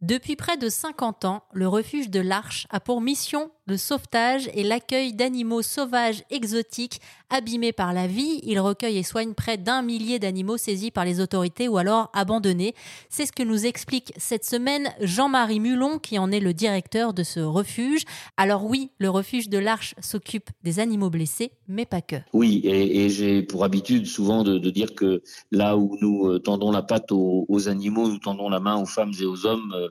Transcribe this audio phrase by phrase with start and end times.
[0.00, 4.64] Depuis près de 50 ans, le refuge de l'Arche a pour mission le sauvetage et
[4.64, 7.00] l'accueil d'animaux sauvages exotiques
[7.30, 8.40] abîmés par la vie.
[8.42, 12.74] Il recueille et soigne près d'un millier d'animaux saisis par les autorités ou alors abandonnés.
[13.08, 17.22] C'est ce que nous explique cette semaine Jean-Marie Mulon, qui en est le directeur de
[17.22, 18.02] ce refuge.
[18.36, 22.16] Alors oui, le refuge de l'Arche s'occupe des animaux blessés, mais pas que.
[22.32, 26.82] Oui, et, j'ai pour habitude souvent de, dire que là où nous euh, tendons la
[26.82, 29.72] patte aux, animaux, nous tendons la main aux femmes et aux hommes.
[29.74, 29.88] Euh,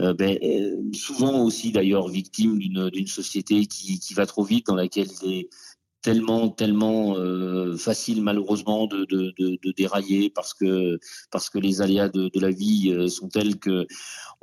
[0.00, 0.38] euh, ben,
[0.92, 5.48] souvent aussi d'ailleurs victimes d'une société qui, qui, va trop vite, dans laquelle les,
[6.02, 10.98] tellement tellement euh, facile malheureusement de, de, de, de, dérailler parce que
[11.30, 13.86] parce que les aléas de, la vie euh, sont tels que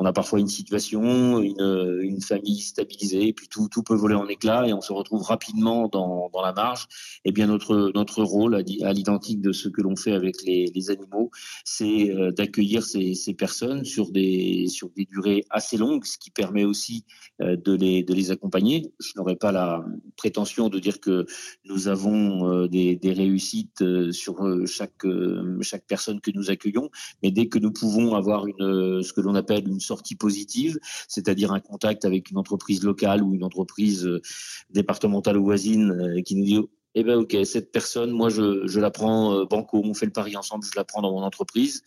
[0.02, 4.28] on a parfois une situation, une, une famille stabilisée, puis tout, tout peut voler en
[4.28, 6.86] éclats et on se retrouve rapidement dans, dans la marge.
[7.26, 10.72] Et eh bien notre notre rôle, à, l'identique de ce que l'on fait avec les,
[10.74, 11.32] les animaux,
[11.66, 16.32] c'est euh, d'accueillir ces, ces personnes sur des sur des durées assez longues, ce qui
[16.32, 17.04] permet aussi
[17.42, 18.94] euh, de les de les accompagner.
[19.00, 19.84] Je n'aurais pas la
[20.16, 21.26] prétention de dire que
[21.66, 25.06] nous avons euh, des, réussites euh, sur euh, chaque,
[25.62, 26.90] chaque personne que nous accueillons,
[27.24, 31.52] mais dès que nous pouvons avoir une, ce que l'on appelle une sortie positive, c'est-à-dire
[31.52, 34.10] un contact avec une entreprise locale ou une entreprise
[34.70, 36.60] départementale ou voisine qui nous dit
[36.96, 40.36] eh ben ok, cette personne, moi je, je la prends banco, on fait le pari
[40.36, 41.84] ensemble, je la prends dans mon entreprise.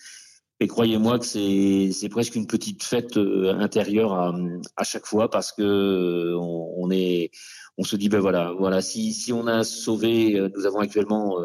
[0.60, 6.88] Et croyez-moi que c'est presque une petite fête intérieure à, chaque fois parce que on
[6.92, 7.32] est
[7.78, 11.38] on se dit ben voilà, voilà, si, si on a sauvé, euh, nous avons actuellement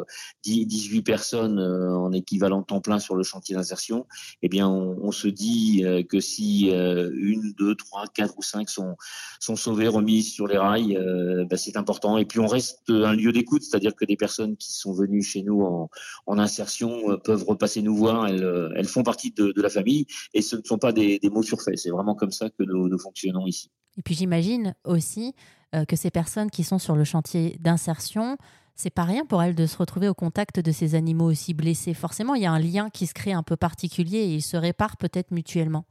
[0.43, 4.05] 18 euh, personnes euh, en équivalent temps plein sur le chantier d'insertion,
[4.41, 8.95] eh bien on, se dit que si une, deux, trois, quatre ou cinq sont
[9.39, 10.95] sont sauvées, remises sur les rails,
[11.49, 12.17] ben c'est important.
[12.17, 15.43] Et puis on reste un lieu d'écoute, c'est-à-dire que des personnes qui sont venues chez
[15.43, 15.89] nous en,
[16.27, 18.27] en insertion peuvent repasser nous voir.
[18.27, 21.29] Elles, elles font partie de, de, la famille et ce ne sont pas des, des
[21.29, 21.77] mots surfaits.
[21.77, 23.71] C'est vraiment comme ça que nous, nous fonctionnons ici.
[23.97, 25.33] Et puis j'imagine aussi
[25.75, 28.37] euh, que ces personnes qui sont sur le chantier d'insertion,
[28.75, 31.93] c'est pas rien pour elles de se retrouver au contact de ces animaux aussi blessés.
[31.93, 34.55] Forcément, il y a un lien qui se crée un peu particulier et ils se
[34.55, 35.85] réparent peut-être mutuellement.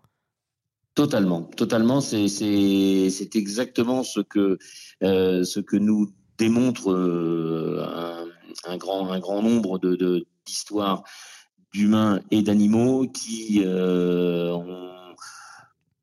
[0.95, 2.01] Totalement, totalement.
[2.01, 4.59] C'est exactement ce que
[5.03, 7.85] euh, ce que nous démontre euh,
[8.67, 11.03] un, grand un grand nombre de d'histoires
[11.75, 14.96] d'humains et d'animaux qui ont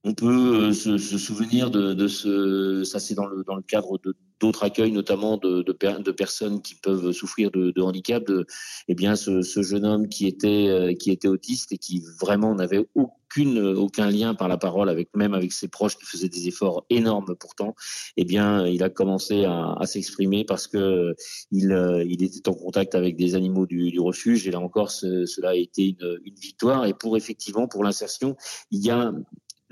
[0.04, 3.98] on peut euh, se, souvenir de, de, ce, ça c'est dans le, dans le cadre
[4.04, 8.26] de d'autres accueils, notamment de, de, de, personnes qui peuvent souffrir de, de handicap.
[8.26, 8.46] De,
[8.90, 12.54] eh bien, ce, ce, jeune homme qui était euh, qui était autiste et qui vraiment
[12.54, 16.50] n'avait aucune aucun lien par la parole avec même avec ses proches qui faisaient des
[16.50, 17.74] efforts énormes pourtant.
[18.18, 21.16] Eh bien, il a commencé à, à s'exprimer parce que
[21.52, 24.92] il, euh, il était en contact avec des animaux du, du refuge et là encore,
[24.92, 26.86] cela a été une, une victoire.
[26.86, 28.36] Et pour effectivement pour l'insertion,
[28.72, 29.14] il y a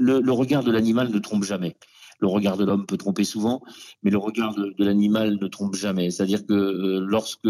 [0.01, 1.75] le, regard de l'animal ne trompe jamais.
[2.19, 3.61] Le regard de l'homme peut tromper souvent,
[4.03, 6.11] mais le regard de, l'animal ne trompe jamais.
[6.11, 7.49] C'est-à-dire que euh, lorsque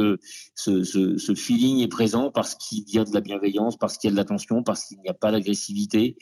[0.55, 4.13] ce, feeling est présent, parce qu'il y a de la bienveillance, parce qu'il y a
[4.13, 6.15] de l'attention, parce qu'il n'y a pas d'agressivité,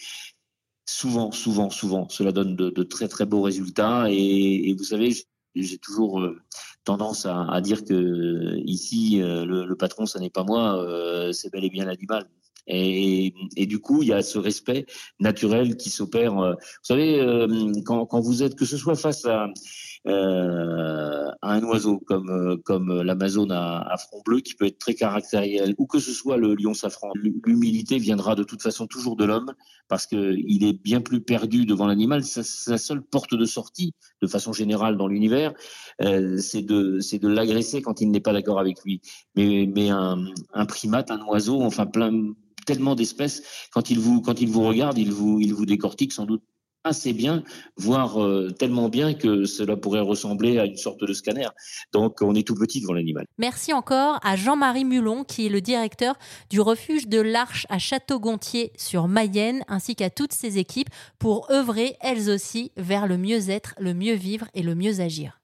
[0.86, 4.08] souvent, souvent, souvent, cela donne de, très très beaux résultats.
[4.10, 5.16] Et, vous savez,
[5.54, 6.42] j'ai toujours euh,
[6.86, 10.84] tendance à, dire que ici, euh, le, le patron, ce n'est pas moi,
[11.34, 12.28] c'est bel et bien l'animal.
[12.70, 14.86] Et, du coup, il y a ce respect
[15.20, 16.38] naturel qui s'opère.
[16.38, 19.48] Euh, vous savez, euh, quand, vous êtes, que ce soit face à,
[20.08, 25.88] euh, un oiseau comme, comme l'Amazone à, front bleu, qui peut être très caractériel, ou
[25.88, 29.52] que ce soit le lion safran, l'humilité viendra de toute façon toujours de l'homme,
[29.88, 32.24] parce qu'il est bien plus perdu devant l'animal.
[32.24, 35.54] Sa, seule porte de sortie, de façon générale dans l'univers,
[36.00, 39.02] c'est de, de l'agresser quand il n'est pas d'accord avec lui.
[39.36, 42.12] Mais, mais un, un primate, un oiseau, enfin plein
[42.70, 43.42] tellement d'espèces.
[43.72, 46.44] Quand il vous quand il vous regarde, il vous vous décortique sans doute
[46.84, 47.44] assez bien,
[47.78, 51.48] voire euh, tellement bien que cela pourrait ressembler à une sorte de scanner.
[51.94, 53.26] Donc on est tout petit devant l'animal.
[53.40, 56.16] Merci encore à Jean-Marie Mulon, qui est le directeur
[56.52, 61.98] du refuge de l'Arche à Château-Gontier sur Mayenne, ainsi qu'à toutes ses équipes pour œuvrer
[62.02, 65.40] elles aussi vers le mieux-être, le mieux vivre et le mieux agir.